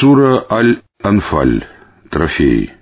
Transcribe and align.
Сура 0.00 0.46
Аль-Анфаль. 0.50 1.62
Трофей. 2.08 2.72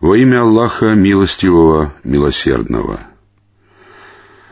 Во 0.00 0.16
имя 0.16 0.42
Аллаха 0.42 0.94
Милостивого, 0.94 1.92
Милосердного. 2.04 3.00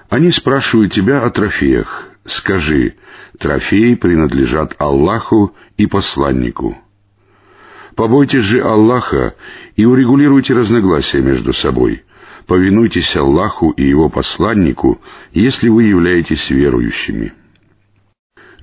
Они 0.08 0.32
спрашивают 0.32 0.92
тебя 0.92 1.22
о 1.22 1.30
трофеях. 1.30 2.08
Скажи, 2.24 2.96
трофеи 3.38 3.94
принадлежат 3.94 4.74
Аллаху 4.80 5.54
и 5.76 5.86
посланнику. 5.86 6.76
Побойтесь 7.94 8.42
же 8.42 8.60
Аллаха 8.60 9.36
и 9.76 9.84
урегулируйте 9.84 10.52
разногласия 10.52 11.20
между 11.20 11.52
собой. 11.52 12.02
Повинуйтесь 12.48 13.14
Аллаху 13.14 13.70
и 13.70 13.84
Его 13.84 14.08
посланнику, 14.08 15.00
если 15.32 15.68
вы 15.68 15.84
являетесь 15.84 16.50
верующими. 16.50 17.34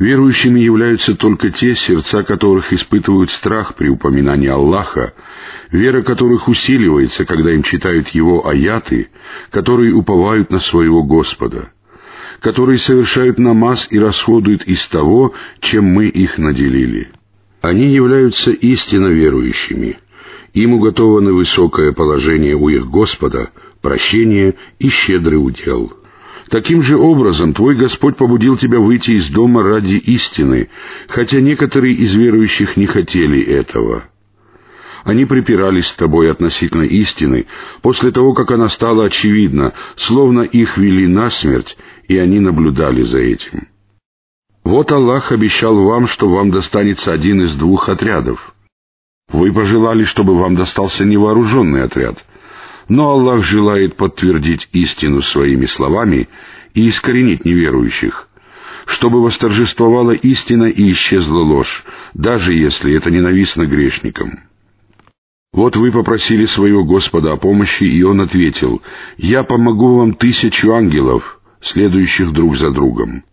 Верующими 0.02 0.60
являются 0.60 1.14
только 1.14 1.52
те, 1.52 1.76
сердца 1.76 2.24
которых 2.24 2.74
испытывают 2.74 3.30
страх 3.30 3.76
при 3.76 3.88
упоминании 3.88 4.48
Аллаха, 4.48 5.14
вера 5.70 6.02
которых 6.02 6.48
усиливается, 6.48 7.24
когда 7.24 7.52
им 7.54 7.62
читают 7.62 8.08
Его 8.08 8.48
аяты, 8.48 9.10
которые 9.52 9.94
уповают 9.94 10.50
на 10.50 10.58
своего 10.58 11.04
Господа, 11.04 11.72
которые 12.40 12.80
совершают 12.80 13.38
намаз 13.38 13.88
и 13.92 14.00
расходуют 14.00 14.64
из 14.64 14.88
того, 14.88 15.36
чем 15.60 15.86
мы 15.86 16.08
их 16.08 16.40
наделили. 16.40 17.10
Они 17.62 17.86
являются 17.94 18.50
истинно 18.50 19.10
верующими. 19.10 20.00
Им 20.56 20.74
уготовано 20.74 21.32
высокое 21.34 21.92
положение 21.92 22.56
у 22.56 22.70
их 22.70 22.88
Господа, 22.88 23.52
прощение 23.84 24.56
и 24.80 24.90
щедрый 24.90 25.38
удел. 25.38 25.94
Таким 26.50 26.82
же 26.82 26.98
образом 26.98 27.54
Твой 27.54 27.76
Господь 27.76 28.18
побудил 28.18 28.58
тебя 28.58 28.80
выйти 28.80 29.12
из 29.12 29.30
дома 29.30 29.64
ради 29.64 29.96
истины, 29.96 30.70
хотя 31.08 31.40
некоторые 31.40 31.94
из 31.94 32.14
верующих 32.14 32.78
не 32.78 32.86
хотели 32.86 33.42
этого. 33.42 34.04
Они 35.04 35.26
припирались 35.26 35.88
с 35.88 35.94
тобой 35.96 36.30
относительно 36.30 36.84
истины, 36.84 37.48
после 37.82 38.12
того, 38.12 38.34
как 38.34 38.52
она 38.52 38.70
стала 38.70 39.06
очевидна, 39.06 39.74
словно 39.96 40.42
их 40.42 40.78
вели 40.78 41.08
на 41.08 41.30
смерть, 41.32 41.78
и 42.08 42.18
они 42.18 42.40
наблюдали 42.40 43.02
за 43.02 43.20
этим. 43.20 43.68
Вот 44.64 44.92
Аллах 44.92 45.32
обещал 45.32 45.76
вам, 45.76 46.08
что 46.08 46.30
вам 46.30 46.52
достанется 46.52 47.12
один 47.12 47.42
из 47.42 47.56
двух 47.56 47.90
отрядов. 47.90 48.54
Вы 49.30 49.52
пожелали, 49.52 50.04
чтобы 50.04 50.38
вам 50.38 50.56
достался 50.56 51.04
невооруженный 51.04 51.84
отряд— 51.84 52.24
но 52.92 53.12
Аллах 53.12 53.46
желает 53.46 53.96
подтвердить 53.96 54.68
истину 54.74 55.22
своими 55.22 55.66
словами 55.66 56.28
и 56.74 56.90
искоренить 56.90 57.46
неверующих, 57.46 58.28
чтобы 58.86 59.24
восторжествовала 59.24 60.12
истина 60.12 60.66
и 60.66 60.92
исчезла 60.92 61.40
ложь, 61.40 61.86
даже 62.14 62.54
если 62.54 62.94
это 62.94 63.10
ненавистно 63.10 63.66
грешникам. 63.66 64.42
Вот 65.54 65.78
вы 65.78 65.94
попросили 65.94 66.44
своего 66.44 66.84
Господа 66.84 67.32
о 67.32 67.38
помощи, 67.38 67.86
и 67.86 68.04
Он 68.04 68.20
ответил, 68.20 68.82
«Я 69.16 69.44
помогу 69.44 69.96
вам 69.96 70.14
тысячу 70.14 70.74
ангелов, 70.74 71.40
следующих 71.62 72.34
друг 72.34 72.58
за 72.58 72.72
другом». 72.72 73.24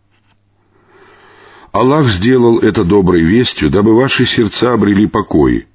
Аллах 1.72 2.06
сделал 2.06 2.61
это 2.61 2.84
доброй 2.84 3.25
вестью, 3.25 3.70
дабы 3.70 3.97
ваши 3.97 4.25
сердца 4.25 4.72
обрели 4.72 5.09
покой. 5.09 5.67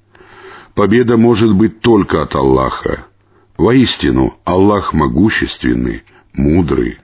Победа 0.74 1.18
может 1.18 1.54
быть 1.54 1.82
только 1.82 2.22
от 2.22 2.34
Аллаха. 2.34 3.08
Воистину, 3.56 4.36
Аллах 4.44 4.92
могущественный, 4.92 6.02
мудрый. 6.32 6.98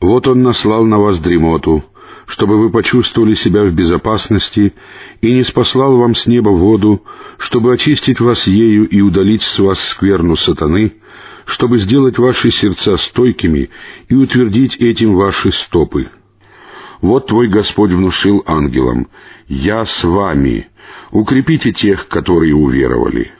Вот 0.00 0.28
Он 0.28 0.42
наслал 0.42 0.84
на 0.84 0.98
вас 1.00 1.18
дремоту, 1.18 1.84
чтобы 2.26 2.58
вы 2.58 2.70
почувствовали 2.70 3.34
себя 3.34 3.64
в 3.64 3.72
безопасности, 3.72 4.72
и 5.20 5.32
не 5.32 5.42
спаслал 5.42 5.96
вам 5.96 6.14
с 6.14 6.26
неба 6.26 6.50
воду, 6.50 7.02
чтобы 7.38 7.72
очистить 7.72 8.20
вас 8.20 8.46
ею 8.46 8.88
и 8.88 9.00
удалить 9.00 9.42
с 9.42 9.58
вас 9.58 9.80
скверну 9.80 10.36
сатаны, 10.36 10.94
чтобы 11.44 11.78
сделать 11.78 12.18
ваши 12.18 12.52
сердца 12.52 12.96
стойкими 12.96 13.68
и 14.08 14.14
утвердить 14.14 14.76
этим 14.76 15.16
ваши 15.16 15.50
стопы. 15.50 16.08
Вот 17.00 17.26
твой 17.26 17.48
Господь 17.48 17.90
внушил 17.90 18.44
ангелам, 18.46 19.08
«Я 19.48 19.84
с 19.84 20.04
вами, 20.04 20.68
укрепите 21.10 21.72
тех, 21.72 22.06
которые 22.06 22.54
уверовали». 22.54 23.32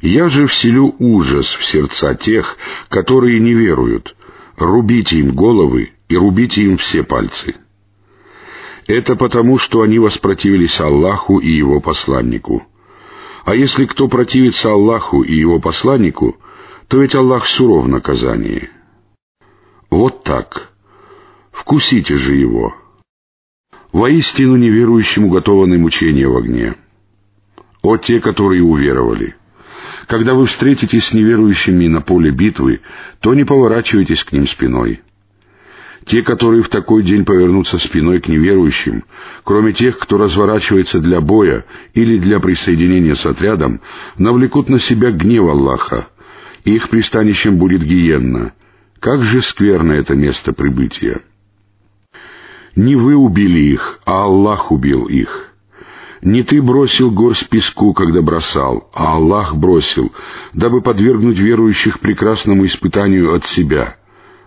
Я 0.00 0.28
же 0.28 0.46
вселю 0.46 0.94
ужас 0.98 1.46
в 1.46 1.64
сердца 1.64 2.14
тех, 2.14 2.56
которые 2.88 3.40
не 3.40 3.54
веруют. 3.54 4.14
Рубите 4.56 5.16
им 5.16 5.32
головы 5.32 5.92
и 6.08 6.16
рубите 6.16 6.62
им 6.62 6.76
все 6.76 7.02
пальцы. 7.02 7.54
Это 8.86 9.16
потому, 9.16 9.58
что 9.58 9.80
они 9.82 9.98
воспротивились 9.98 10.78
Аллаху 10.80 11.38
и 11.38 11.48
Его 11.48 11.80
посланнику. 11.80 12.66
А 13.44 13.54
если 13.54 13.86
кто 13.86 14.08
противится 14.08 14.72
Аллаху 14.72 15.22
и 15.22 15.34
Его 15.34 15.58
посланнику, 15.58 16.36
то 16.88 17.00
ведь 17.00 17.14
Аллах 17.14 17.46
суров 17.46 17.84
в 17.84 17.88
наказании. 17.88 18.70
Вот 19.90 20.22
так. 20.22 20.70
Вкусите 21.52 22.16
же 22.16 22.34
его. 22.34 22.74
Воистину 23.92 24.56
неверующим 24.56 25.26
уготованы 25.26 25.78
мучения 25.78 26.26
в 26.26 26.36
огне. 26.36 26.74
О 27.80 27.96
те, 27.96 28.20
которые 28.20 28.62
уверовали! 28.62 29.36
Когда 30.06 30.34
вы 30.34 30.46
встретитесь 30.46 31.06
с 31.06 31.14
неверующими 31.14 31.88
на 31.88 32.00
поле 32.00 32.30
битвы, 32.30 32.80
то 33.20 33.34
не 33.34 33.44
поворачивайтесь 33.44 34.24
к 34.24 34.32
ним 34.32 34.46
спиной. 34.46 35.00
Те, 36.04 36.22
которые 36.22 36.62
в 36.62 36.68
такой 36.68 37.02
день 37.02 37.24
повернутся 37.24 37.78
спиной 37.78 38.20
к 38.20 38.28
неверующим, 38.28 39.04
кроме 39.42 39.72
тех, 39.72 39.98
кто 39.98 40.18
разворачивается 40.18 41.00
для 41.00 41.22
боя 41.22 41.64
или 41.94 42.18
для 42.18 42.40
присоединения 42.40 43.14
с 43.14 43.24
отрядом, 43.24 43.80
навлекут 44.18 44.68
на 44.68 44.78
себя 44.78 45.10
гнев 45.10 45.44
Аллаха. 45.44 46.08
Их 46.64 46.90
пристанищем 46.90 47.56
будет 47.56 47.82
гиенна. 47.82 48.52
Как 49.00 49.22
же 49.22 49.40
скверно 49.40 49.92
это 49.92 50.14
место 50.14 50.52
прибытия! 50.52 51.22
Не 52.76 52.96
вы 52.96 53.14
убили 53.14 53.60
их, 53.60 54.00
а 54.04 54.24
Аллах 54.24 54.72
убил 54.72 55.06
их. 55.06 55.53
Не 56.24 56.42
ты 56.42 56.62
бросил 56.62 57.10
горсть 57.10 57.50
песку, 57.50 57.92
когда 57.92 58.22
бросал, 58.22 58.88
а 58.94 59.16
Аллах 59.16 59.54
бросил, 59.54 60.10
дабы 60.54 60.80
подвергнуть 60.80 61.38
верующих 61.38 62.00
прекрасному 62.00 62.64
испытанию 62.64 63.34
от 63.34 63.44
себя. 63.44 63.98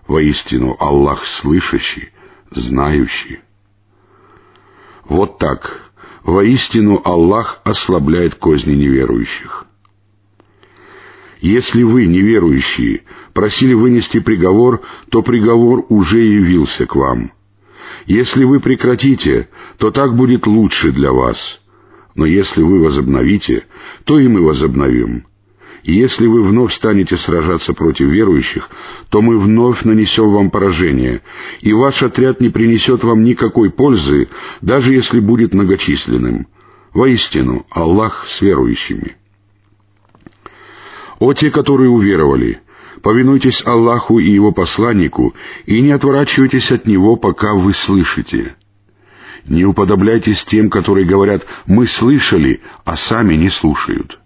Воистину, 0.07 0.75
Аллах 0.79 1.23
слышащий, 1.23 2.09
знающий. 2.49 3.41
Вот 5.07 5.37
так. 5.37 5.91
Воистину, 6.23 6.99
Аллах 7.05 7.61
ослабляет 7.63 8.33
козни 8.33 8.73
неверующих. 8.73 9.67
Если 11.41 11.83
вы, 11.83 12.07
неверующие, 12.07 13.03
просили 13.33 13.75
вынести 13.75 14.19
приговор, 14.19 14.81
то 15.11 15.21
приговор 15.21 15.85
уже 15.89 16.21
явился 16.21 16.87
к 16.87 16.95
вам. 16.95 17.33
Если 18.07 18.45
вы 18.45 18.61
прекратите, 18.61 19.49
то 19.77 19.91
так 19.91 20.15
будет 20.15 20.47
лучше 20.47 20.91
для 20.91 21.11
вас. 21.11 21.61
Но 22.17 22.25
если 22.25 22.63
вы 22.63 22.79
возобновите, 22.83 23.65
то 24.03 24.19
и 24.19 24.27
мы 24.27 24.41
возобновим. 24.41 25.27
И 25.83 25.93
если 25.93 26.25
вы 26.25 26.41
вновь 26.41 26.73
станете 26.73 27.15
сражаться 27.15 27.73
против 27.73 28.07
верующих, 28.07 28.69
то 29.09 29.21
мы 29.21 29.39
вновь 29.39 29.83
нанесем 29.83 30.31
вам 30.31 30.49
поражение, 30.49 31.21
и 31.61 31.71
ваш 31.71 32.01
отряд 32.01 32.41
не 32.41 32.49
принесет 32.49 33.03
вам 33.03 33.23
никакой 33.23 33.69
пользы, 33.69 34.29
даже 34.61 34.93
если 34.93 35.19
будет 35.19 35.53
многочисленным. 35.53 36.47
Воистину, 36.91 37.67
Аллах 37.69 38.25
с 38.27 38.41
верующими. 38.41 39.15
О 41.19 41.33
те, 41.33 41.51
которые 41.51 41.91
уверовали, 41.91 42.61
повинуйтесь 43.03 43.63
Аллаху 43.63 44.17
и 44.17 44.29
Его 44.29 44.51
посланнику, 44.51 45.35
и 45.67 45.79
не 45.81 45.91
отворачивайтесь 45.91 46.71
от 46.71 46.87
Него, 46.87 47.15
пока 47.15 47.53
вы 47.53 47.73
слышите. 47.73 48.55
Не 49.47 49.63
уподобляйтесь 49.63 50.43
тем, 50.43 50.69
которые 50.69 51.05
говорят 51.05 51.45
«мы 51.65 51.87
слышали», 51.87 52.61
а 52.83 52.97
сами 52.97 53.35
не 53.35 53.49
слушают. 53.49 54.19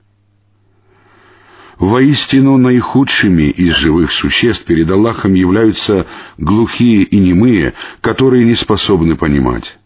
Воистину 1.78 2.58
наихудшими 2.58 3.50
из 3.50 3.76
живых 3.76 4.12
существ 4.12 4.66
перед 4.66 4.90
Аллахом 4.90 5.34
являются 5.34 6.06
глухие 6.38 7.04
и 7.04 7.18
немые, 7.18 7.74
которые 8.02 8.46
не 8.46 8.56
способны 8.56 9.16
понимать. 9.16 9.78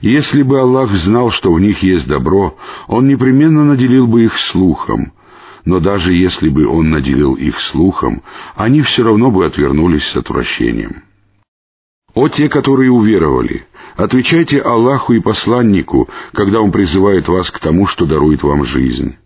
Если 0.00 0.42
бы 0.42 0.58
Аллах 0.58 0.92
знал, 0.92 1.30
что 1.30 1.52
в 1.52 1.60
них 1.60 1.82
есть 1.82 2.08
добро, 2.08 2.56
Он 2.88 3.06
непременно 3.06 3.64
наделил 3.64 4.06
бы 4.06 4.24
их 4.24 4.38
слухом, 4.38 5.12
но 5.64 5.78
даже 5.78 6.14
если 6.14 6.48
бы 6.48 6.66
Он 6.66 6.90
наделил 6.90 7.34
их 7.34 7.60
слухом, 7.60 8.22
они 8.56 8.82
все 8.82 9.04
равно 9.04 9.30
бы 9.30 9.44
отвернулись 9.44 10.06
с 10.06 10.16
отвращением. 10.16 11.02
О 12.14 12.28
те, 12.28 12.48
которые 12.48 12.90
уверовали, 12.90 13.66
отвечайте 13.96 14.60
Аллаху 14.60 15.12
и 15.12 15.20
посланнику, 15.20 16.08
когда 16.32 16.60
Он 16.60 16.72
призывает 16.72 17.28
вас 17.28 17.50
к 17.50 17.58
тому, 17.60 17.86
что 17.86 18.06
дарует 18.06 18.42
вам 18.42 18.64
жизнь. 18.64 19.16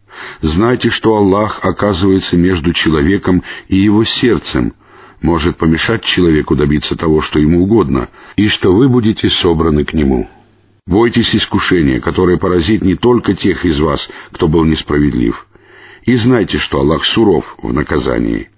Знайте, 0.43 0.91
что 0.91 1.17
Аллах 1.17 1.61
оказывается 1.63 2.37
между 2.37 2.73
человеком 2.73 3.43
и 3.69 3.77
его 3.77 4.05
сердцем, 4.05 4.75
может 5.23 5.57
помешать 5.57 6.05
человеку 6.05 6.55
добиться 6.55 6.97
того, 6.97 7.23
что 7.23 7.39
ему 7.39 7.63
угодно, 7.63 8.11
и 8.37 8.49
что 8.49 8.73
вы 8.75 8.89
будете 8.89 9.31
собраны 9.31 9.85
к 9.85 9.95
нему. 9.95 10.29
Бойтесь 10.87 11.35
искушения, 11.35 11.99
которое 12.01 12.37
поразит 12.37 12.83
не 12.83 12.95
только 12.95 13.33
тех 13.33 13.65
из 13.65 13.81
вас, 13.81 14.09
кто 14.33 14.49
был 14.49 14.65
несправедлив, 14.65 15.47
и 16.03 16.15
знайте, 16.17 16.59
что 16.59 16.81
Аллах 16.81 17.07
суров 17.07 17.57
в 17.63 17.73
наказании. 17.73 18.51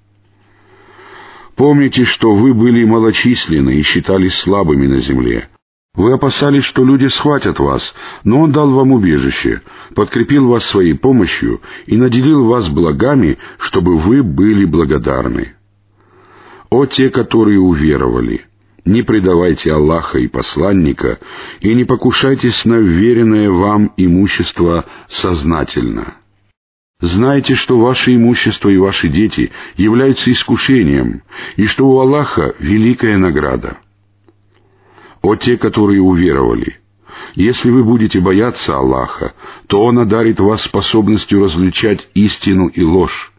Помните, 1.56 2.04
что 2.04 2.34
вы 2.34 2.52
были 2.52 2.84
малочисленны 2.84 3.76
и 3.76 3.82
считались 3.82 4.34
слабыми 4.34 4.86
на 4.86 4.98
земле. 4.98 5.48
Вы 5.94 6.12
опасались, 6.12 6.64
что 6.64 6.84
люди 6.84 7.06
схватят 7.06 7.58
вас, 7.58 7.94
но 8.22 8.42
Он 8.42 8.52
дал 8.52 8.70
вам 8.70 8.92
убежище, 8.92 9.62
подкрепил 9.94 10.48
вас 10.48 10.66
своей 10.66 10.92
помощью 10.92 11.62
и 11.86 11.96
наделил 11.96 12.44
вас 12.44 12.68
благами, 12.68 13.38
чтобы 13.58 13.96
вы 13.98 14.22
были 14.22 14.66
благодарны. 14.66 15.54
О 16.68 16.84
те, 16.84 17.08
которые 17.08 17.58
уверовали! 17.58 18.44
Не 18.84 19.02
предавайте 19.02 19.72
Аллаха 19.72 20.18
и 20.18 20.28
посланника, 20.28 21.18
и 21.60 21.74
не 21.74 21.84
покушайтесь 21.84 22.64
на 22.66 22.78
веренное 22.78 23.50
вам 23.50 23.92
имущество 23.96 24.84
сознательно. 25.08 26.18
Знайте, 27.00 27.54
что 27.54 27.78
ваше 27.78 28.14
имущество 28.14 28.70
и 28.70 28.78
ваши 28.78 29.08
дети 29.08 29.52
являются 29.76 30.32
искушением, 30.32 31.22
и 31.56 31.66
что 31.66 31.86
у 31.86 31.98
Аллаха 31.98 32.54
великая 32.58 33.18
награда. 33.18 33.78
О 35.20 35.36
те, 35.36 35.58
которые 35.58 36.00
уверовали! 36.00 36.78
Если 37.34 37.70
вы 37.70 37.84
будете 37.84 38.20
бояться 38.20 38.76
Аллаха, 38.76 39.34
то 39.66 39.82
Он 39.82 39.98
одарит 39.98 40.40
вас 40.40 40.62
способностью 40.62 41.42
различать 41.42 42.08
истину 42.14 42.68
и 42.68 42.82
ложь, 42.82 43.32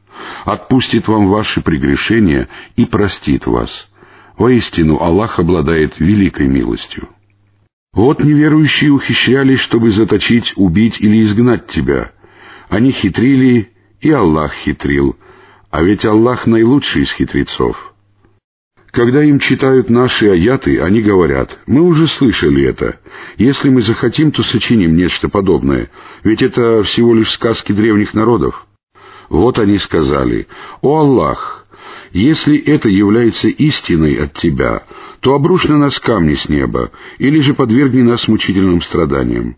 отпустит 0.45 1.07
вам 1.07 1.27
ваши 1.27 1.61
прегрешения 1.61 2.49
и 2.75 2.85
простит 2.85 3.47
вас. 3.47 3.89
Воистину, 4.37 4.99
Аллах 4.99 5.39
обладает 5.39 5.99
великой 5.99 6.47
милостью. 6.47 7.09
Вот 7.93 8.23
неверующие 8.23 8.91
ухищрялись, 8.91 9.61
чтобы 9.61 9.89
заточить, 9.89 10.53
убить 10.55 10.99
или 10.99 11.23
изгнать 11.23 11.65
тебя— 11.67 12.11
они 12.69 12.91
хитрили, 12.91 13.71
и 14.01 14.11
Аллах 14.11 14.53
хитрил, 14.53 15.15
а 15.71 15.81
ведь 15.83 16.05
Аллах 16.05 16.47
наилучший 16.47 17.03
из 17.03 17.11
хитрецов. 17.11 17.93
Когда 18.91 19.23
им 19.23 19.39
читают 19.39 19.89
наши 19.89 20.27
аяты, 20.29 20.79
они 20.81 21.01
говорят, 21.01 21.59
мы 21.67 21.81
уже 21.81 22.07
слышали 22.07 22.63
это. 22.63 22.99
Если 23.37 23.69
мы 23.69 23.81
захотим, 23.81 24.31
то 24.31 24.43
сочиним 24.43 24.95
нечто 24.95 25.29
подобное, 25.29 25.91
ведь 26.23 26.41
это 26.41 26.83
всего 26.83 27.13
лишь 27.13 27.31
сказки 27.31 27.73
древних 27.73 28.13
народов. 28.13 28.65
Вот 29.29 29.59
они 29.59 29.77
сказали, 29.77 30.47
«О 30.81 30.99
Аллах, 30.99 31.67
если 32.11 32.57
это 32.57 32.89
является 32.89 33.49
истиной 33.49 34.15
от 34.15 34.33
Тебя, 34.33 34.83
то 35.19 35.33
обрушь 35.33 35.65
на 35.65 35.77
нас 35.77 35.99
камни 35.99 36.35
с 36.35 36.47
неба, 36.47 36.91
или 37.17 37.39
же 37.41 37.53
подвергни 37.53 38.01
нас 38.01 38.27
мучительным 38.27 38.81
страданиям. 38.81 39.57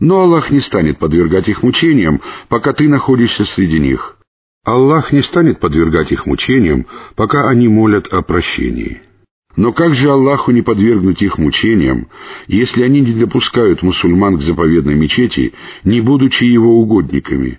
Но 0.00 0.20
Аллах 0.20 0.50
не 0.50 0.60
станет 0.60 0.98
подвергать 0.98 1.48
их 1.48 1.62
мучениям, 1.62 2.20
пока 2.48 2.72
ты 2.72 2.88
находишься 2.88 3.44
среди 3.44 3.78
них. 3.78 4.16
Аллах 4.64 5.12
не 5.12 5.22
станет 5.22 5.60
подвергать 5.60 6.12
их 6.12 6.26
мучениям, 6.26 6.86
пока 7.16 7.48
они 7.48 7.68
молят 7.68 8.06
о 8.08 8.22
прощении. 8.22 9.02
Но 9.56 9.72
как 9.72 9.94
же 9.94 10.10
Аллаху 10.10 10.52
не 10.52 10.62
подвергнуть 10.62 11.20
их 11.22 11.38
мучениям, 11.38 12.08
если 12.46 12.82
они 12.82 13.00
не 13.00 13.12
допускают 13.12 13.82
мусульман 13.82 14.36
к 14.36 14.42
заповедной 14.42 14.94
мечети, 14.94 15.54
не 15.82 16.00
будучи 16.00 16.44
его 16.44 16.80
угодниками? 16.80 17.58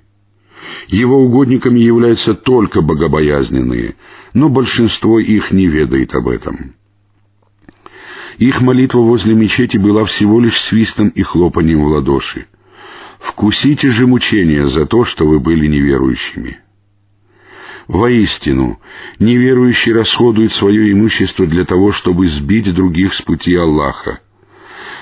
Его 0.87 1.17
угодниками 1.17 1.79
являются 1.79 2.35
только 2.35 2.81
богобоязненные, 2.81 3.95
но 4.33 4.49
большинство 4.49 5.19
их 5.19 5.51
не 5.51 5.67
ведает 5.67 6.15
об 6.15 6.29
этом. 6.29 6.75
Их 8.39 8.61
молитва 8.61 8.99
возле 8.99 9.35
мечети 9.35 9.75
была 9.75 10.05
всего 10.05 10.39
лишь 10.39 10.59
свистом 10.61 11.09
и 11.09 11.21
хлопанием 11.21 11.83
в 11.83 11.87
ладоши. 11.87 12.47
«Вкусите 13.19 13.89
же 13.89 14.07
мучения 14.07 14.65
за 14.65 14.85
то, 14.85 15.03
что 15.03 15.27
вы 15.27 15.41
были 15.41 15.67
неверующими». 15.67 16.59
Воистину, 17.89 18.79
неверующие 19.19 19.93
расходуют 19.93 20.53
свое 20.53 20.89
имущество 20.91 21.45
для 21.47 21.65
того, 21.65 21.91
чтобы 21.91 22.27
сбить 22.27 22.73
других 22.73 23.13
с 23.13 23.21
пути 23.21 23.55
Аллаха. 23.55 24.21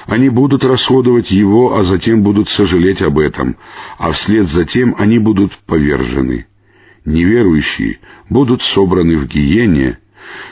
Они 0.07 0.29
будут 0.29 0.63
расходовать 0.63 1.29
его, 1.29 1.75
а 1.75 1.83
затем 1.83 2.23
будут 2.23 2.49
сожалеть 2.49 3.03
об 3.03 3.19
этом, 3.19 3.57
а 3.99 4.13
вслед 4.13 4.47
за 4.47 4.65
тем 4.65 4.95
они 4.97 5.19
будут 5.19 5.55
повержены. 5.67 6.47
Неверующие 7.05 7.99
будут 8.29 8.63
собраны 8.63 9.17
в 9.17 9.27
гиене, 9.27 9.99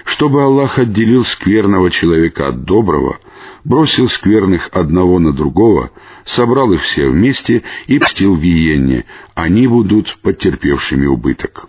чтобы 0.05 0.43
Аллах 0.43 0.79
отделил 0.79 1.25
скверного 1.25 1.91
человека 1.91 2.47
от 2.47 2.63
доброго, 2.63 3.19
бросил 3.63 4.07
скверных 4.07 4.69
одного 4.71 5.19
на 5.19 5.33
другого, 5.33 5.91
собрал 6.23 6.71
их 6.73 6.81
все 6.81 7.07
вместе 7.09 7.63
и 7.87 7.99
пстил 7.99 8.35
в 8.35 8.41
гиенне, 8.41 9.05
они 9.33 9.67
будут 9.67 10.17
потерпевшими 10.21 11.05
убыток. 11.05 11.67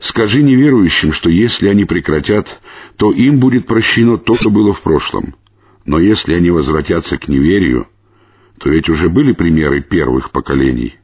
Скажи 0.00 0.42
неверующим, 0.42 1.12
что 1.12 1.30
если 1.30 1.68
они 1.68 1.84
прекратят, 1.84 2.60
то 2.96 3.12
им 3.12 3.38
будет 3.38 3.66
прощено 3.66 4.18
то, 4.18 4.34
что 4.34 4.50
было 4.50 4.74
в 4.74 4.82
прошлом. 4.82 5.36
Но 5.84 6.00
если 6.00 6.34
они 6.34 6.50
возвратятся 6.50 7.18
к 7.18 7.28
неверию, 7.28 7.86
то 8.58 8.68
ведь 8.68 8.88
уже 8.88 9.08
были 9.08 9.32
примеры 9.32 9.80
первых 9.80 10.32
поколений. 10.32 10.96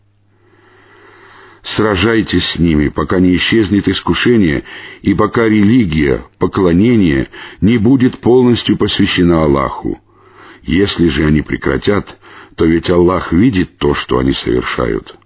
Сражайтесь 1.74 2.52
с 2.52 2.58
ними, 2.58 2.88
пока 2.88 3.20
не 3.20 3.36
исчезнет 3.36 3.88
искушение, 3.88 4.64
и 5.02 5.12
пока 5.12 5.46
религия, 5.46 6.24
поклонение 6.38 7.28
не 7.60 7.76
будет 7.76 8.20
полностью 8.20 8.78
посвящена 8.78 9.44
Аллаху. 9.44 10.00
Если 10.62 11.08
же 11.08 11.26
они 11.26 11.42
прекратят, 11.42 12.16
то 12.56 12.64
ведь 12.64 12.88
Аллах 12.88 13.32
видит 13.32 13.76
то, 13.76 13.92
что 13.92 14.18
они 14.18 14.32
совершают. 14.32 15.18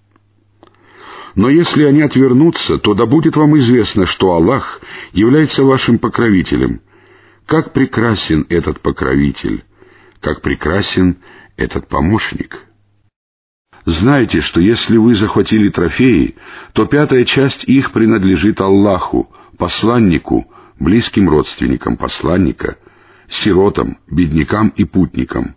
Но 1.36 1.48
если 1.48 1.84
они 1.84 2.02
отвернутся, 2.02 2.76
то 2.78 2.94
да 2.94 3.06
будет 3.06 3.36
вам 3.36 3.56
известно, 3.58 4.04
что 4.04 4.32
Аллах 4.32 4.80
является 5.12 5.62
вашим 5.62 5.98
покровителем. 6.00 6.80
Как 7.46 7.72
прекрасен 7.72 8.46
этот 8.48 8.80
покровитель, 8.80 9.62
как 10.20 10.42
прекрасен 10.42 11.18
этот 11.56 11.86
помощник». 11.86 12.71
Знайте, 13.84 14.40
что 14.40 14.60
если 14.60 14.96
вы 14.96 15.14
захватили 15.14 15.68
трофеи, 15.68 16.36
то 16.72 16.86
пятая 16.86 17.24
часть 17.24 17.64
их 17.64 17.92
принадлежит 17.92 18.60
Аллаху, 18.60 19.28
посланнику, 19.58 20.46
близким 20.78 21.28
родственникам 21.28 21.96
посланника, 21.96 22.76
сиротам, 23.28 23.98
беднякам 24.08 24.68
и 24.68 24.84
путникам. 24.84 25.56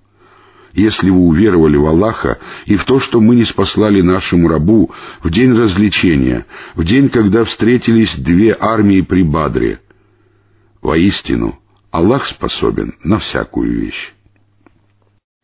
Если 0.73 1.09
вы 1.09 1.19
уверовали 1.19 1.77
в 1.77 1.85
Аллаха 1.85 2.39
и 2.65 2.75
в 2.75 2.83
то, 2.83 2.99
что 2.99 3.21
мы 3.21 3.35
не 3.35 3.45
спаслали 3.45 4.01
нашему 4.01 4.49
рабу 4.49 4.91
в 5.23 5.29
день 5.29 5.53
развлечения, 5.53 6.45
в 6.73 6.83
день, 6.83 7.09
когда 7.09 7.43
встретились 7.43 8.15
две 8.15 8.57
армии 8.59 9.01
при 9.01 9.23
Бадре, 9.23 9.79
воистину 10.81 11.59
Аллах 11.91 12.25
способен 12.25 12.95
на 13.03 13.19
всякую 13.19 13.71
вещь. 13.79 14.13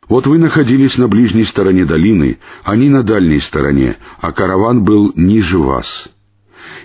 Вот 0.08 0.28
вы 0.28 0.40
находились 0.40 0.98
на 0.98 1.08
ближней 1.08 1.46
стороне 1.46 1.86
долины, 1.86 2.40
они 2.64 2.90
на 2.90 3.04
дальней 3.04 3.40
стороне, 3.40 3.98
а 4.20 4.32
караван 4.32 4.84
был 4.84 5.14
ниже 5.16 5.58
вас. 5.58 6.10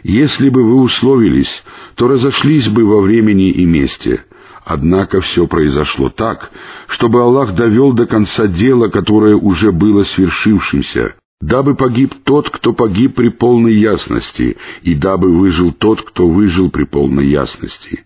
Если 0.02 0.48
бы 0.48 0.62
вы 0.62 0.80
условились, 0.80 1.64
то 1.96 2.08
разошлись 2.08 2.68
бы 2.68 2.84
во 2.84 3.00
времени 3.00 3.50
и 3.50 3.64
месте. 3.64 4.24
Однако 4.64 5.20
все 5.20 5.46
произошло 5.46 6.08
так, 6.08 6.50
чтобы 6.88 7.22
Аллах 7.22 7.54
довел 7.54 7.92
до 7.92 8.06
конца 8.06 8.46
дело, 8.46 8.88
которое 8.88 9.36
уже 9.36 9.70
было 9.70 10.02
свершившимся, 10.02 11.14
дабы 11.40 11.74
погиб 11.74 12.14
тот, 12.24 12.50
кто 12.50 12.72
погиб 12.72 13.14
при 13.14 13.28
полной 13.28 13.74
ясности, 13.74 14.56
и 14.82 14.94
дабы 14.94 15.32
выжил 15.32 15.72
тот, 15.72 16.02
кто 16.02 16.28
выжил 16.28 16.70
при 16.70 16.84
полной 16.84 17.28
ясности. 17.28 18.04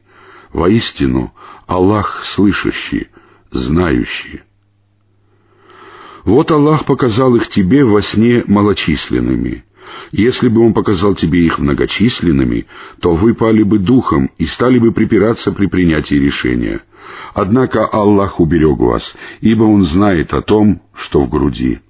Воистину, 0.52 1.32
Аллах 1.66 2.24
слышащий, 2.24 3.08
знающий. 3.50 4.42
Вот 6.24 6.50
Аллах 6.50 6.84
показал 6.84 7.34
их 7.36 7.48
тебе 7.48 7.84
во 7.84 8.02
сне 8.02 8.44
малочисленными. 8.46 9.64
Если 10.12 10.48
бы 10.48 10.64
Он 10.64 10.72
показал 10.72 11.14
тебе 11.14 11.44
их 11.44 11.58
многочисленными, 11.58 12.66
то 13.00 13.14
вы 13.14 13.34
пали 13.34 13.62
бы 13.62 13.78
духом 13.78 14.30
и 14.38 14.46
стали 14.46 14.78
бы 14.78 14.92
припираться 14.92 15.52
при 15.52 15.66
принятии 15.66 16.14
решения. 16.14 16.80
Однако 17.34 17.86
Аллах 17.86 18.40
уберег 18.40 18.78
вас, 18.78 19.14
ибо 19.40 19.64
Он 19.64 19.84
знает 19.84 20.32
о 20.34 20.42
том, 20.42 20.82
что 20.94 21.24
в 21.24 21.30
груди. 21.30 21.80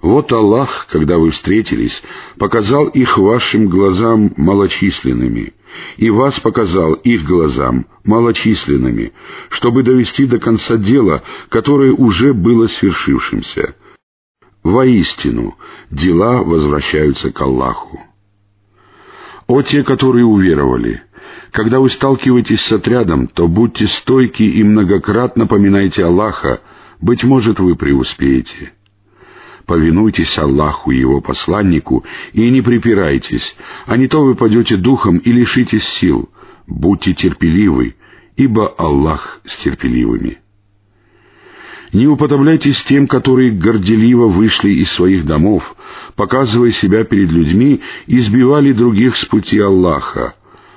Вот 0.00 0.32
Аллах, 0.32 0.86
когда 0.90 1.18
вы 1.18 1.30
встретились, 1.30 2.02
показал 2.38 2.86
их 2.86 3.18
вашим 3.18 3.68
глазам 3.68 4.32
малочисленными, 4.36 5.54
и 5.96 6.10
вас 6.10 6.38
показал 6.38 6.94
их 6.94 7.24
глазам 7.24 7.86
малочисленными, 8.04 9.12
чтобы 9.48 9.82
довести 9.82 10.26
до 10.26 10.38
конца 10.38 10.76
дело, 10.76 11.22
которое 11.48 11.92
уже 11.92 12.32
было 12.32 12.68
свершившимся. 12.68 13.74
Воистину, 14.62 15.56
дела 15.90 16.42
возвращаются 16.44 17.32
к 17.32 17.40
Аллаху. 17.40 18.00
О 19.48 19.62
те, 19.62 19.82
которые 19.82 20.26
уверовали! 20.26 21.02
Когда 21.50 21.80
вы 21.80 21.90
сталкиваетесь 21.90 22.60
с 22.60 22.72
отрядом, 22.72 23.26
то 23.26 23.48
будьте 23.48 23.86
стойки 23.86 24.42
и 24.42 24.62
многократно 24.62 25.46
поминайте 25.46 26.04
Аллаха, 26.04 26.60
Быть 27.00 27.22
может, 27.22 27.60
вы 27.60 27.76
преуспеете. 27.76 28.72
Повинуйтесь 29.68 30.38
Аллаху 30.38 30.92
и 30.92 30.98
Его 30.98 31.20
посланнику 31.20 32.02
и 32.32 32.48
не 32.48 32.62
припирайтесь, 32.62 33.54
а 33.84 33.98
не 33.98 34.08
то 34.08 34.24
вы 34.24 34.34
падете 34.34 34.76
духом 34.76 35.18
и 35.18 35.30
лишитесь 35.30 35.84
сил. 35.84 36.30
Будьте 36.66 37.12
терпеливы, 37.12 37.94
ибо 38.34 38.66
Аллах 38.66 39.42
с 39.44 39.56
терпеливыми. 39.56 40.38
Не 41.92 42.06
уподобляйтесь 42.06 42.82
тем, 42.84 43.06
которые 43.06 43.50
горделиво 43.50 44.28
вышли 44.28 44.70
из 44.70 44.90
своих 44.90 45.26
домов, 45.26 45.76
показывая 46.16 46.70
себя 46.70 47.04
перед 47.04 47.30
людьми 47.30 47.82
и 48.06 48.20
сбивали 48.20 48.72
других 48.72 49.18
с 49.18 49.26
пути 49.26 49.58
Аллаха. 49.58 50.34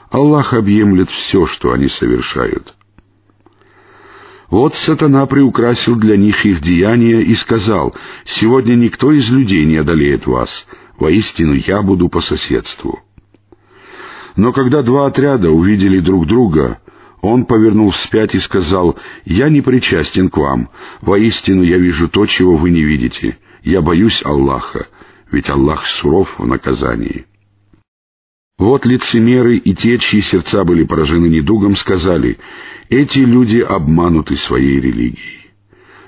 Аллах 0.09 0.53
объемлет 0.53 1.09
все, 1.09 1.45
что 1.45 1.71
они 1.71 1.87
совершают. 1.87 2.75
Вот 4.51 4.75
сатана 4.75 5.25
приукрасил 5.27 5.95
для 5.95 6.17
них 6.17 6.45
их 6.45 6.61
деяния 6.61 7.21
и 7.21 7.35
сказал, 7.35 7.95
«Сегодня 8.25 8.75
никто 8.75 9.13
из 9.13 9.29
людей 9.29 9.63
не 9.63 9.77
одолеет 9.77 10.27
вас, 10.27 10.67
воистину 10.99 11.53
я 11.53 11.81
буду 11.81 12.09
по 12.09 12.19
соседству». 12.19 12.99
Но 14.35 14.51
когда 14.51 14.81
два 14.81 15.07
отряда 15.07 15.51
увидели 15.51 15.99
друг 15.99 16.27
друга, 16.27 16.79
он 17.21 17.45
повернул 17.45 17.91
вспять 17.91 18.35
и 18.35 18.39
сказал, 18.39 18.97
«Я 19.23 19.47
не 19.47 19.61
причастен 19.61 20.29
к 20.29 20.35
вам. 20.35 20.69
Воистину 20.99 21.63
я 21.63 21.77
вижу 21.77 22.09
то, 22.09 22.25
чего 22.25 22.57
вы 22.57 22.71
не 22.71 22.83
видите. 22.83 23.37
Я 23.63 23.81
боюсь 23.81 24.21
Аллаха, 24.25 24.87
ведь 25.31 25.49
Аллах 25.49 25.85
суров 25.87 26.27
в 26.37 26.45
наказании». 26.45 27.25
Вот 28.61 28.85
лицемеры 28.85 29.57
и 29.57 29.73
те, 29.73 29.97
чьи 29.97 30.21
сердца 30.21 30.63
были 30.63 30.83
поражены 30.83 31.25
недугом, 31.25 31.75
сказали, 31.75 32.37
«Эти 32.89 33.17
люди 33.17 33.57
обмануты 33.57 34.35
своей 34.35 34.79
религией». 34.79 35.47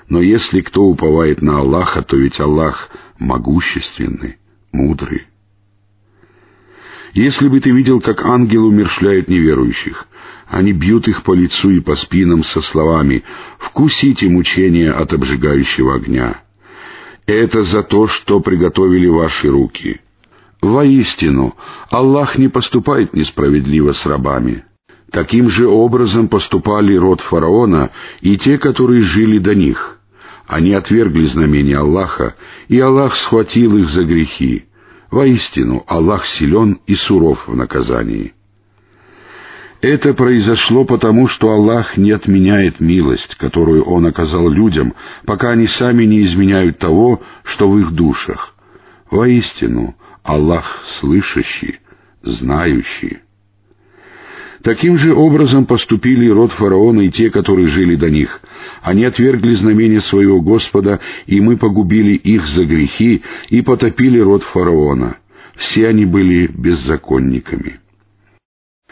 Но 0.08 0.20
если 0.20 0.60
кто 0.60 0.84
уповает 0.84 1.42
на 1.42 1.58
Аллаха, 1.58 2.02
то 2.02 2.16
ведь 2.16 2.38
Аллах 2.38 2.90
могущественный, 3.18 4.36
мудрый. 4.70 5.24
Если 7.12 7.48
бы 7.48 7.58
ты 7.58 7.72
видел, 7.72 8.00
как 8.00 8.24
ангелы 8.24 8.68
умершляют 8.68 9.26
неверующих, 9.26 10.06
они 10.46 10.72
бьют 10.72 11.08
их 11.08 11.24
по 11.24 11.34
лицу 11.34 11.70
и 11.70 11.80
по 11.80 11.96
спинам 11.96 12.44
со 12.44 12.60
словами 12.60 13.24
«Вкусите 13.58 14.28
мучения 14.28 14.92
от 14.92 15.12
обжигающего 15.12 15.96
огня». 15.96 16.40
Это 17.26 17.64
за 17.64 17.82
то, 17.82 18.06
что 18.06 18.38
приготовили 18.38 19.08
ваши 19.08 19.48
руки. 19.48 20.00
Воистину, 20.64 21.54
Аллах 21.90 22.38
не 22.38 22.48
поступает 22.48 23.14
несправедливо 23.14 23.92
с 23.92 24.06
рабами. 24.06 24.64
Таким 25.10 25.50
же 25.50 25.68
образом 25.68 26.28
поступали 26.28 26.96
род 26.96 27.20
фараона 27.20 27.90
и 28.20 28.36
те, 28.36 28.58
которые 28.58 29.02
жили 29.02 29.38
до 29.38 29.54
них. 29.54 29.98
Они 30.46 30.72
отвергли 30.72 31.26
знамения 31.26 31.78
Аллаха, 31.78 32.34
и 32.68 32.80
Аллах 32.80 33.14
схватил 33.16 33.76
их 33.76 33.88
за 33.90 34.04
грехи. 34.04 34.64
Воистину, 35.10 35.84
Аллах 35.86 36.26
силен 36.26 36.80
и 36.86 36.94
суров 36.94 37.46
в 37.46 37.54
наказании. 37.54 38.34
Это 39.80 40.14
произошло 40.14 40.84
потому, 40.84 41.28
что 41.28 41.50
Аллах 41.50 41.98
не 41.98 42.10
отменяет 42.10 42.80
милость, 42.80 43.34
которую 43.34 43.84
Он 43.84 44.06
оказал 44.06 44.48
людям, 44.48 44.94
пока 45.26 45.50
они 45.50 45.66
сами 45.66 46.04
не 46.04 46.22
изменяют 46.22 46.78
того, 46.78 47.20
что 47.44 47.68
в 47.68 47.78
их 47.78 47.92
душах. 47.92 48.54
Воистину, 49.10 49.94
Аллах 50.24 50.82
слышащий, 50.86 51.80
знающий. 52.22 53.18
Таким 54.62 54.96
же 54.96 55.14
образом 55.14 55.66
поступили 55.66 56.30
род 56.30 56.50
фараона 56.52 57.02
и 57.02 57.10
те, 57.10 57.30
которые 57.30 57.66
жили 57.66 57.94
до 57.94 58.08
них. 58.08 58.40
Они 58.80 59.04
отвергли 59.04 59.52
знамения 59.52 60.00
своего 60.00 60.40
Господа, 60.40 61.00
и 61.26 61.42
мы 61.42 61.58
погубили 61.58 62.14
их 62.14 62.46
за 62.46 62.64
грехи 62.64 63.22
и 63.50 63.60
потопили 63.60 64.18
род 64.18 64.42
фараона. 64.42 65.18
Все 65.56 65.88
они 65.88 66.06
были 66.06 66.46
беззаконниками. 66.46 67.80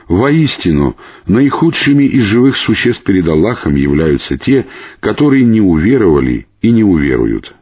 Воистину, 0.09 0.99
наихудшими 1.27 2.05
из 2.05 2.25
живых 2.25 2.59
существ 2.59 3.05
перед 3.05 3.27
Аллахом 3.27 3.75
являются 3.77 4.37
те, 4.37 4.67
которые 5.01 5.45
не 5.45 5.63
уверовали 5.63 6.47
и 6.61 6.71
не 6.71 6.85
уверуют. 6.85 7.55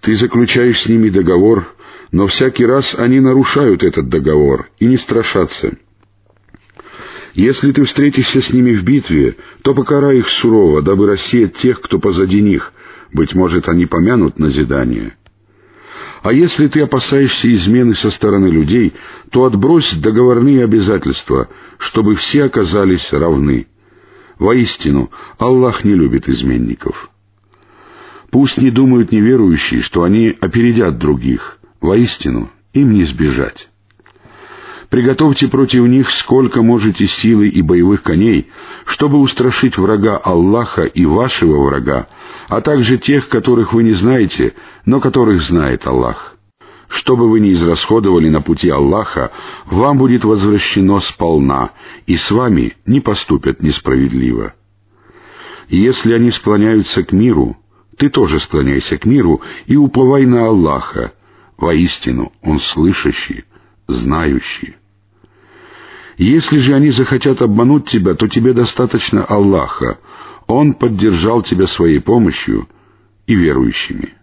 Ты 0.00 0.14
заключаешь 0.14 0.80
с 0.82 0.88
ними 0.88 1.10
договор, 1.10 1.74
но 2.12 2.26
всякий 2.26 2.66
раз 2.66 2.94
они 2.98 3.20
нарушают 3.20 3.82
этот 3.82 4.08
договор 4.08 4.70
и 4.78 4.86
не 4.86 4.96
страшатся— 4.96 5.76
если 7.34 7.70
ты 7.70 7.84
встретишься 7.84 8.42
с 8.42 8.52
ними 8.52 8.72
в 8.72 8.82
битве, 8.82 9.36
то 9.62 9.74
покарай 9.74 10.18
их 10.18 10.28
сурово, 10.28 10.82
дабы 10.82 11.06
рассеять 11.06 11.56
тех, 11.56 11.80
кто 11.80 11.98
позади 11.98 12.40
них. 12.40 12.72
Быть 13.12 13.34
может, 13.34 13.68
они 13.68 13.86
помянут 13.86 14.38
назидание. 14.38 15.16
А 16.22 16.32
если 16.32 16.66
ты 16.66 16.82
опасаешься 16.82 17.52
измены 17.54 17.94
со 17.94 18.10
стороны 18.10 18.46
людей, 18.46 18.94
то 19.30 19.44
отбрось 19.44 19.92
договорные 19.94 20.64
обязательства, 20.64 21.48
чтобы 21.78 22.14
все 22.16 22.44
оказались 22.44 23.12
равны. 23.12 23.68
Воистину, 24.38 25.10
Аллах 25.38 25.84
не 25.84 25.94
любит 25.94 26.28
изменников. 26.28 27.10
Пусть 28.30 28.58
не 28.58 28.70
думают 28.70 29.10
неверующие, 29.12 29.80
что 29.80 30.04
они 30.04 30.34
опередят 30.40 30.98
других. 30.98 31.58
Воистину, 31.80 32.50
им 32.72 32.92
не 32.92 33.04
сбежать. 33.04 33.68
Приготовьте 34.88 35.48
против 35.48 35.86
них 35.86 36.10
сколько 36.10 36.62
можете 36.62 37.06
силы 37.06 37.48
и 37.48 37.62
боевых 37.62 38.02
коней, 38.02 38.50
чтобы 38.86 39.18
устрашить 39.18 39.78
врага 39.78 40.16
Аллаха 40.16 40.82
и 40.82 41.06
вашего 41.06 41.64
врага, 41.64 42.08
а 42.48 42.60
также 42.60 42.98
тех, 42.98 43.28
которых 43.28 43.72
вы 43.72 43.84
не 43.84 43.92
знаете, 43.92 44.54
но 44.84 45.00
которых 45.00 45.42
знает 45.42 45.86
Аллах. 45.86 46.36
Что 46.88 47.16
бы 47.16 47.30
вы 47.30 47.38
ни 47.38 47.52
израсходовали 47.52 48.28
на 48.28 48.42
пути 48.42 48.68
Аллаха, 48.68 49.30
вам 49.66 49.98
будет 49.98 50.24
возвращено 50.24 50.98
сполна, 50.98 51.70
и 52.06 52.16
с 52.16 52.32
вами 52.32 52.76
не 52.84 53.00
поступят 53.00 53.62
несправедливо. 53.62 54.54
если 55.68 56.14
они 56.14 56.32
склоняются 56.32 57.04
к 57.04 57.12
миру, 57.12 57.59
ты 58.00 58.08
тоже 58.08 58.40
склоняйся 58.40 58.96
к 58.96 59.04
миру 59.04 59.42
и 59.66 59.76
уплывай 59.76 60.24
на 60.24 60.46
Аллаха. 60.46 61.12
Воистину, 61.58 62.32
Он 62.40 62.58
слышащий, 62.58 63.44
знающий. 63.88 64.76
Если 66.16 66.60
же 66.60 66.72
они 66.74 66.92
захотят 66.92 67.42
обмануть 67.42 67.90
тебя, 67.90 68.14
то 68.14 68.26
тебе 68.26 68.54
достаточно 68.54 69.22
Аллаха. 69.22 69.98
Он 70.46 70.72
поддержал 70.72 71.42
тебя 71.42 71.66
своей 71.66 72.00
помощью 72.00 72.70
и 73.26 73.34
верующими. 73.34 74.14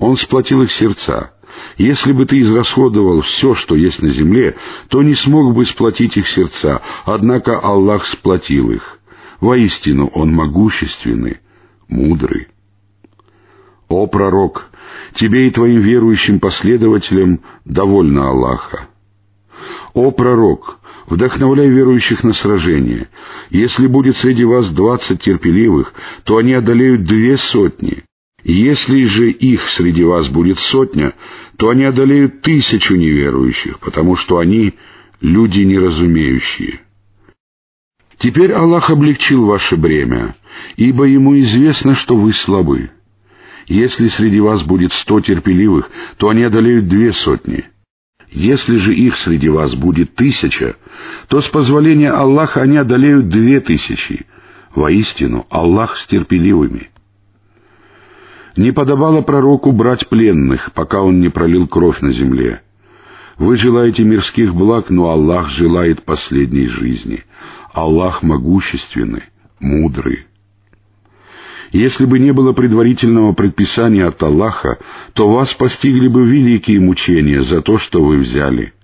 Он 0.00 0.16
сплотил 0.16 0.62
их 0.62 0.72
сердца. 0.72 1.34
Если 1.78 2.12
бы 2.12 2.26
ты 2.26 2.40
израсходовал 2.40 3.20
все, 3.20 3.54
что 3.54 3.76
есть 3.76 4.02
на 4.02 4.08
земле, 4.08 4.56
то 4.88 5.04
не 5.04 5.14
смог 5.14 5.54
бы 5.54 5.64
сплотить 5.66 6.16
их 6.16 6.26
сердца, 6.26 6.82
однако 7.04 7.60
Аллах 7.60 8.06
сплотил 8.06 8.72
их. 8.72 8.98
Воистину 9.38 10.08
Он 10.08 10.34
могущественный, 10.34 11.38
мудрый. 11.86 12.48
О 13.92 14.06
пророк, 14.06 14.70
тебе 15.12 15.48
и 15.48 15.50
твоим 15.50 15.80
верующим 15.80 16.40
последователям 16.40 17.40
довольно 17.66 18.30
Аллаха. 18.30 18.88
О 19.92 20.10
пророк, 20.10 20.78
вдохновляй 21.06 21.68
верующих 21.68 22.24
на 22.24 22.32
сражение. 22.32 23.08
Если 23.50 23.86
будет 23.86 24.16
среди 24.16 24.44
вас 24.44 24.70
двадцать 24.70 25.20
терпеливых, 25.20 25.92
то 26.24 26.38
они 26.38 26.54
одолеют 26.54 27.04
две 27.04 27.36
сотни. 27.36 28.04
Если 28.42 29.04
же 29.04 29.30
их 29.30 29.68
среди 29.68 30.04
вас 30.04 30.28
будет 30.28 30.58
сотня, 30.58 31.12
то 31.58 31.68
они 31.68 31.84
одолеют 31.84 32.40
тысячу 32.40 32.96
неверующих, 32.96 33.78
потому 33.78 34.16
что 34.16 34.38
они 34.38 34.72
люди 35.20 35.60
неразумеющие. 35.60 36.80
Теперь 38.18 38.52
Аллах 38.52 38.88
облегчил 38.88 39.44
ваше 39.44 39.76
бремя, 39.76 40.34
ибо 40.76 41.04
Ему 41.04 41.38
известно, 41.38 41.94
что 41.94 42.16
вы 42.16 42.32
слабы. 42.32 42.90
Если 43.66 44.08
среди 44.08 44.40
вас 44.40 44.62
будет 44.62 44.92
сто 44.92 45.20
терпеливых, 45.20 45.90
то 46.16 46.28
они 46.28 46.42
одолеют 46.42 46.88
две 46.88 47.12
сотни. 47.12 47.64
Если 48.30 48.76
же 48.76 48.94
их 48.94 49.16
среди 49.16 49.48
вас 49.48 49.74
будет 49.74 50.14
тысяча, 50.14 50.76
то 51.28 51.40
с 51.40 51.48
позволения 51.48 52.10
Аллаха 52.10 52.62
они 52.62 52.78
одолеют 52.78 53.28
две 53.28 53.60
тысячи. 53.60 54.26
Воистину, 54.74 55.46
Аллах 55.50 55.98
с 55.98 56.06
терпеливыми. 56.06 56.90
Не 58.56 58.72
подобало 58.72 59.20
пророку 59.22 59.72
брать 59.72 60.08
пленных, 60.08 60.72
пока 60.72 61.02
он 61.02 61.20
не 61.20 61.28
пролил 61.28 61.68
кровь 61.68 62.00
на 62.00 62.10
земле. 62.10 62.62
Вы 63.38 63.56
желаете 63.56 64.04
мирских 64.04 64.54
благ, 64.54 64.90
но 64.90 65.10
Аллах 65.10 65.50
желает 65.50 66.04
последней 66.04 66.66
жизни. 66.66 67.24
Аллах 67.72 68.22
могущественный, 68.22 69.24
мудрый. 69.58 70.26
Если 71.72 72.04
бы 72.04 72.18
не 72.18 72.32
было 72.32 72.52
предварительного 72.52 73.32
предписания 73.32 74.04
от 74.04 74.22
Аллаха, 74.22 74.78
то 75.14 75.28
вас 75.32 75.54
постигли 75.54 76.06
бы 76.06 76.28
великие 76.28 76.80
мучения 76.80 77.40
за 77.40 77.62
то, 77.62 77.78
что 77.78 78.02
вы 78.04 78.18
взяли. 78.18 78.74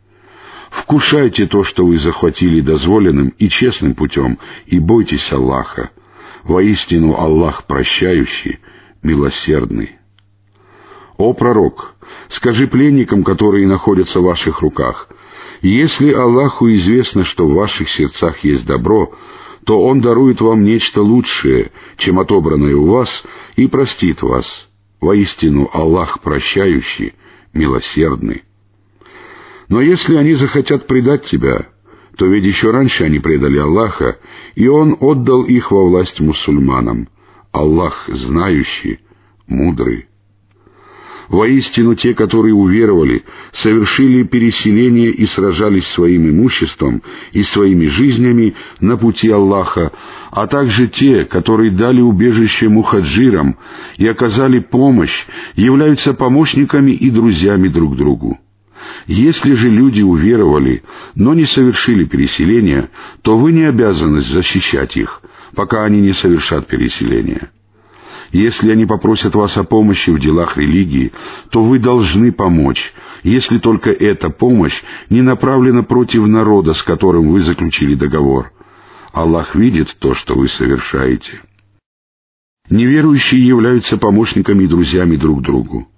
Вкушайте 0.71 1.47
то, 1.47 1.65
что 1.65 1.85
вы 1.85 1.99
захватили 1.99 2.63
дозволенным 2.63 3.29
и 3.39 3.49
честным 3.51 3.95
путем, 3.95 4.39
и 4.67 4.79
бойтесь 4.79 5.31
Аллаха. 5.33 5.91
Воистину 6.45 7.15
Аллах 7.15 7.65
прощающий, 7.65 8.59
милосердный. 9.03 9.97
О 11.19 11.35
пророк, 11.35 11.95
скажи 12.29 12.67
пленникам, 12.67 13.23
которые 13.23 13.67
находятся 13.67 14.21
в 14.21 14.25
ваших 14.25 14.61
руках, 14.61 15.09
если 15.61 16.13
Аллаху 16.13 16.73
известно, 16.73 17.25
что 17.25 17.47
в 17.47 17.55
ваших 17.55 17.91
сердцах 17.91 18.45
есть 18.45 18.65
добро, 18.65 19.13
то 19.69 19.83
Он 19.83 20.01
дарует 20.01 20.41
вам 20.41 20.65
нечто 20.65 21.03
лучшее, 21.03 21.73
чем 21.99 22.19
отобранное 22.19 22.75
у 22.75 22.87
вас, 22.87 23.23
и 23.55 23.67
простит 23.67 24.23
вас. 24.23 24.67
Воистину 24.99 25.69
Аллах 25.71 26.23
прощающий, 26.23 27.13
милосердный. 27.53 28.45
Но 29.69 29.83
если 29.83 30.17
они 30.17 30.33
захотят 30.33 30.87
предать 30.87 31.25
тебя, 31.25 31.67
то 32.17 32.25
ведь 32.25 32.47
еще 32.47 32.71
раньше 32.71 33.05
они 33.05 33.19
предали 33.19 33.59
Аллаха, 33.59 34.17
и 34.55 34.67
Он 34.69 34.97
отдал 35.01 35.43
их 35.43 35.71
во 35.71 35.87
власть 35.87 36.19
мусульманам. 36.19 37.11
Аллах 37.53 38.09
знающий, 38.09 39.01
мудрый. 39.47 40.09
Воистину 41.29 41.95
те, 41.95 42.15
которые 42.15 42.55
уверовали, 42.55 43.25
совершили 43.53 44.23
переселение 44.23 45.11
и 45.11 45.27
сражались 45.27 45.87
своим 45.87 46.29
имуществом 46.31 47.03
и 47.33 47.43
своими 47.43 47.87
жизнями 47.87 48.55
на 48.81 48.97
пути 48.97 49.29
Аллаха, 49.29 49.93
а 50.31 50.47
также 50.47 50.89
те, 50.89 51.27
которые 51.27 51.71
дали 51.71 52.01
убежище 52.01 52.71
мухаджирам 52.71 53.59
и 53.99 54.07
оказали 54.07 54.59
помощь, 54.59 55.27
являются 55.55 56.15
помощниками 56.15 56.93
и 56.93 57.11
друзьями 57.11 57.69
друг 57.69 57.97
другу. 57.97 58.39
Если 59.07 59.53
же 59.53 59.69
люди 59.69 60.01
уверовали, 60.01 60.83
но 61.15 61.35
не 61.35 61.45
совершили 61.45 62.05
переселения, 62.05 62.89
то 63.21 63.37
вы 63.37 63.53
не 63.53 63.65
обязаны 63.65 64.21
защищать 64.21 64.97
их, 64.97 65.21
пока 65.55 65.85
они 65.85 66.01
не 66.01 66.13
совершат 66.13 66.69
переселения. 66.69 67.51
Если 68.33 68.71
они 68.71 68.85
попросят 68.85 69.35
вас 69.35 69.57
о 69.57 69.65
помощи 69.65 70.11
в 70.11 70.21
делах 70.21 70.59
религии, 70.59 71.13
то 71.51 71.63
вы 71.63 71.79
должны 71.79 72.31
помочь, 72.31 72.93
если 73.23 73.59
только 73.59 73.91
эта 73.91 74.29
помощь 74.29 74.83
не 75.09 75.23
направлена 75.23 75.83
против 75.83 76.27
народа, 76.27 76.75
с 76.75 76.83
которым 76.83 77.31
вы 77.31 77.41
заключили 77.41 77.95
договор. 77.95 78.53
Аллах 79.13 79.55
видит 79.55 79.97
то, 79.99 80.15
что 80.15 80.35
вы 80.35 80.49
совершаете. 80.49 81.41
Неверующие 82.69 83.47
являются 83.47 83.97
помощниками 83.97 84.65
и 84.65 84.69
друзьями 84.69 85.17
друг 85.17 85.41
другу. 85.41 85.89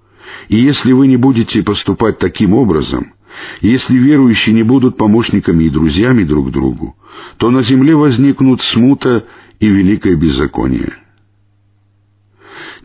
И 0.48 0.56
если 0.56 0.92
вы 0.92 1.08
не 1.08 1.16
будете 1.16 1.64
поступать 1.64 2.18
таким 2.18 2.54
образом, 2.54 3.14
если 3.60 3.96
верующие 3.96 4.54
не 4.54 4.62
будут 4.62 4.96
помощниками 4.96 5.64
и 5.64 5.70
друзьями 5.70 6.22
друг 6.22 6.52
другу, 6.52 6.96
то 7.38 7.50
на 7.50 7.62
земле 7.62 7.96
возникнут 7.96 8.62
смута 8.62 9.24
и 9.58 9.66
великое 9.66 10.14
беззаконие. 10.14 10.92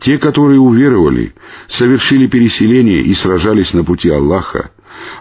Те, 0.00 0.18
которые 0.18 0.60
уверовали, 0.60 1.34
совершили 1.68 2.26
переселение 2.26 3.00
и 3.00 3.14
сражались 3.14 3.72
на 3.72 3.84
пути 3.84 4.10
Аллаха, 4.10 4.70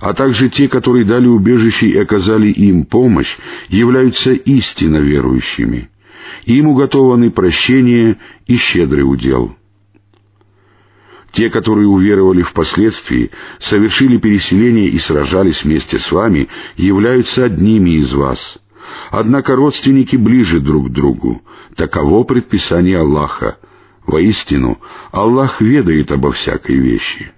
а 0.01 0.13
также 0.13 0.49
те, 0.49 0.67
которые 0.67 1.05
дали 1.05 1.27
убежище 1.27 1.87
и 1.87 1.97
оказали 1.97 2.47
им 2.47 2.85
помощь, 2.85 3.37
являются 3.69 4.33
истинно 4.33 4.97
верующими. 4.97 5.89
Им 6.45 6.67
уготованы 6.67 7.31
прощение 7.31 8.17
и 8.47 8.57
щедрый 8.57 9.03
удел. 9.03 9.55
Те, 11.31 11.49
которые 11.49 11.87
уверовали 11.87 12.41
впоследствии, 12.41 13.31
совершили 13.59 14.17
переселение 14.17 14.87
и 14.87 14.97
сражались 14.99 15.63
вместе 15.63 15.99
с 15.99 16.11
вами, 16.11 16.47
являются 16.77 17.45
одними 17.45 17.91
из 17.91 18.13
вас. 18.13 18.57
Однако 19.11 19.55
родственники 19.55 20.15
ближе 20.15 20.59
друг 20.59 20.89
к 20.89 20.91
другу. 20.91 21.41
Таково 21.75 22.23
предписание 22.23 22.99
Аллаха— 22.99 23.57
Воистину, 24.05 24.79
Аллах 25.11 25.61
ведает 25.61 26.11
обо 26.11 26.31
всякой 26.31 26.77
вещи. 26.77 27.31